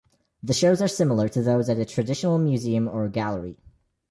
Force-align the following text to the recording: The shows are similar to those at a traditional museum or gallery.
The 0.41 0.55
shows 0.55 0.81
are 0.81 0.87
similar 0.87 1.29
to 1.29 1.43
those 1.43 1.69
at 1.69 1.77
a 1.77 1.85
traditional 1.85 2.39
museum 2.39 2.87
or 2.87 3.07
gallery. 3.07 3.59